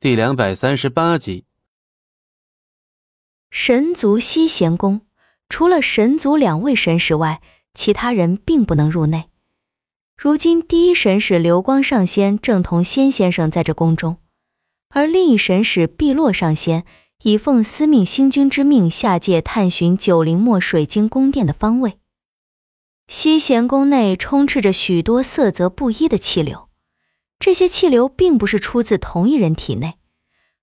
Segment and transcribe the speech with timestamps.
[0.00, 1.44] 第两百三十八集。
[3.50, 5.00] 神族西贤宫，
[5.48, 7.42] 除了神族两位神使外，
[7.74, 9.28] 其他人并不能入内。
[10.16, 14.18] 如今第一神使流光上仙正同仙先生在这宫中，
[14.90, 16.84] 而另一神使碧落上仙
[17.24, 21.98] 已奉司命星君之命下界探寻九灵墨水晶宫殿的方位。
[23.08, 26.67] 西贤宫内充斥着许多色泽不一的气流。
[27.38, 29.98] 这些气流并不是出自同一人体内，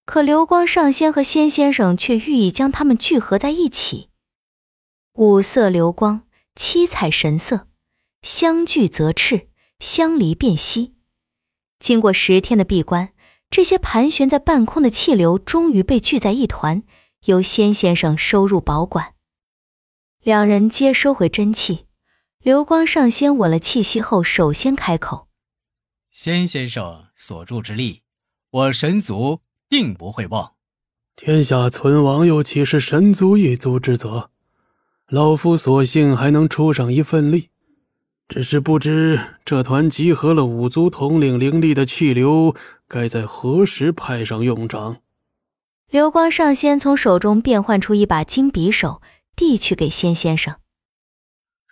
[0.05, 4.09] 可流光上仙和仙先生却寓意将它们聚合在一起。
[5.13, 6.23] 五色流光，
[6.55, 7.67] 七彩神色，
[8.21, 9.47] 相聚则赤，
[9.79, 10.93] 相离变稀。
[11.79, 13.13] 经过十天的闭关，
[13.49, 16.83] 这些盘旋在半空的气流终于被聚在一团，
[17.25, 19.13] 由仙先生收入保管。
[20.21, 21.85] 两人皆收回真气，
[22.39, 25.29] 流光上仙稳了气息后，首先开口。
[26.17, 28.01] 仙先生所助之力，
[28.49, 30.53] 我神族定不会忘。
[31.17, 34.29] 天下存亡，又岂是神族一族之责？
[35.09, 37.49] 老夫所幸还能出上一份力，
[38.29, 42.55] 只是不知这团集合了五族统领灵力的气流，
[42.87, 45.01] 该在何时派上用场？
[45.89, 49.01] 流光上仙从手中变换出一把金匕首，
[49.35, 50.55] 递去给仙先生。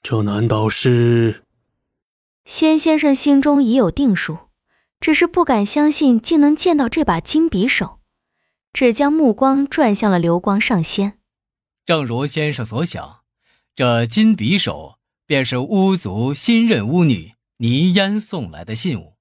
[0.03, 1.42] 这难道是？
[2.45, 4.37] 仙先生心中已有定数，
[4.99, 7.99] 只是不敢相信竟能见到这把金匕首，
[8.73, 11.19] 只将目光转向了流光上仙。
[11.85, 13.21] 正如先生所想，
[13.75, 19.13] 这金匕首便是巫族新任巫女倪烟送来的信物。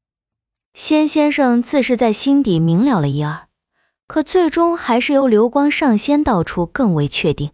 [0.74, 3.48] 仙先生自是在心底明了了一二，
[4.06, 7.52] 可最终还是由流光上仙道出更为确定。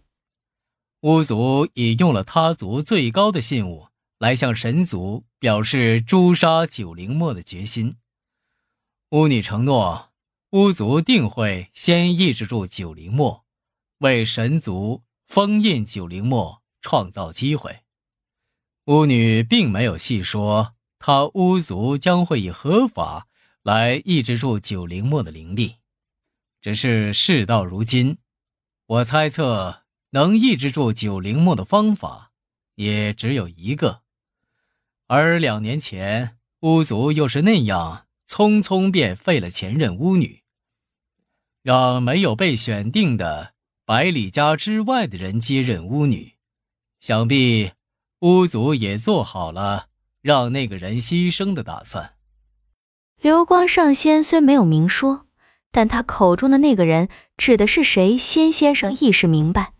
[1.01, 3.87] 巫族已用了他族最高的信物。
[4.19, 7.95] 来向神族表示诛杀九灵墨的决心。
[9.11, 10.11] 巫女承诺，
[10.51, 13.45] 巫族定会先抑制住九灵墨，
[13.99, 17.79] 为神族封印九灵墨创造机会。
[18.85, 23.27] 巫女并没有细说，她巫族将会以合法
[23.63, 25.77] 来抑制住九灵墨的灵力。
[26.61, 28.17] 只是事到如今，
[28.85, 32.33] 我猜测能抑制住九灵墨的方法，
[32.75, 34.01] 也只有一个。
[35.11, 40.43] 而两年前，巫族又是那样匆匆便废了前任巫女，
[41.63, 43.55] 让没有被选定的
[43.87, 46.33] 百里家之外的人接任巫女，
[46.99, 47.71] 想必
[48.19, 49.87] 巫族也做好了
[50.21, 52.13] 让那个人牺牲的打算。
[53.19, 55.25] 流光上仙虽没有明说，
[55.71, 58.15] 但他口中的那个人指的是谁？
[58.15, 59.73] 仙先生亦是明白，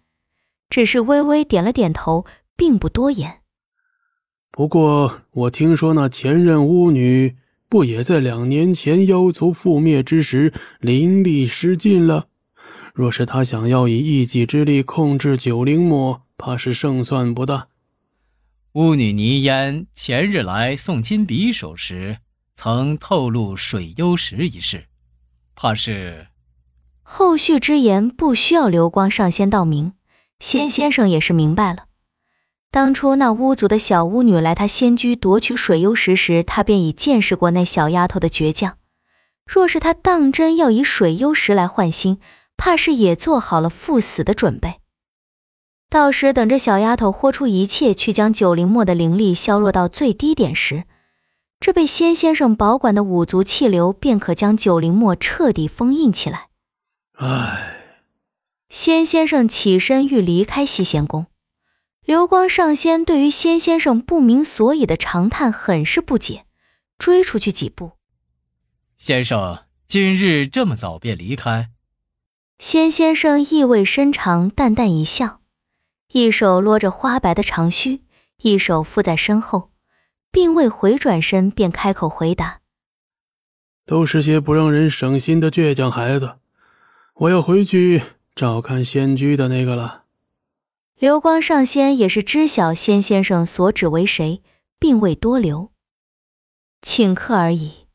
[0.72, 2.25] 只是微微点了点头，
[2.57, 3.38] 并不多言。
[4.59, 7.38] 不过，我听说那前任巫女
[7.70, 12.25] 不也在两年前妖族覆灭之时灵力失尽了？
[12.94, 17.69] 若是她想要以一己之力控制九灵魔，怕是胜算不大。
[18.74, 22.18] 巫女倪烟前日来送金匕首时，
[22.53, 24.88] 曾透露水幽石一事，
[25.56, 26.28] 怕是……
[27.02, 29.94] 后续之言不需要流光上仙道明，
[30.42, 31.86] 仙先生也是明白了。
[32.72, 38.78] 当初那巫族的小巫女来他仙居夺取水幽石时，他便已见识过那小丫头的倔强。
[39.46, 42.19] 若是他当真要以水幽石来换心，
[42.56, 44.75] 怕是也做好了赴死的准备。
[45.90, 50.84] 到时等着小丫头豁出一切去将九灵墨的灵力削弱到最低点时，
[51.59, 56.50] 这被仙先生保管的五族气流便可将九灵墨彻底封印起来。
[57.13, 57.78] 唉，
[58.69, 61.25] 仙先生起身欲离开西仙宫。
[62.09, 66.44] 流光上仙对于仙先生不明所以的长叹很是不解，
[66.97, 67.92] 追出去几步。
[68.97, 71.69] 先生今日这么早便离开？
[72.58, 75.42] 仙先生意味深长，淡淡一笑，
[76.12, 78.02] 一手捋着花白的长须，
[78.42, 79.69] 一手附在身后，
[80.31, 82.62] 并未回转身，便开口回答
[83.86, 86.38] ：“都是些不让人省心的倔强孩子，
[87.13, 88.01] 我要回去
[88.33, 90.06] 照看仙居的那个了。”
[91.00, 94.44] 流光上仙也是知晓仙先生所指为谁，
[94.78, 95.72] 并未多留，
[96.81, 97.88] 请客而已。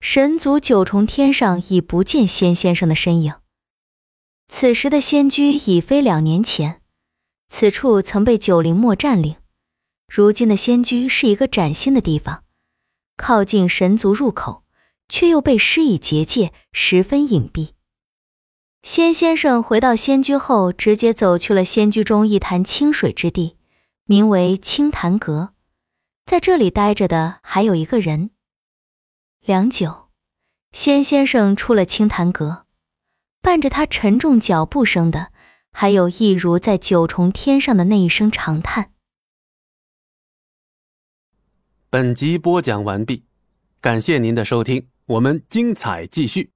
[0.00, 3.34] 神族九重天上已不见仙先生的身影。
[4.46, 6.80] 此时的仙居已非两年前，
[7.48, 9.34] 此处曾被九灵墨占领，
[10.06, 12.44] 如今的仙居是一个崭新的地方，
[13.16, 14.62] 靠近神族入口，
[15.08, 17.73] 却又被施以结界，十分隐蔽。
[18.84, 23.56] 仙先生回到仙居后，直接走去了仙居中一潭清水之地，
[24.04, 25.54] 名为清潭阁。
[26.26, 28.28] 在这里待着的还有一个人。
[29.40, 30.10] 良久，
[30.72, 32.66] 仙先生出了清潭阁，
[33.40, 35.32] 伴着他沉重脚步声的，
[35.72, 38.92] 还有一如在九重天上的那一声长叹。
[41.88, 43.24] 本集播讲完毕，
[43.80, 46.53] 感谢您的收听，我们精彩继续。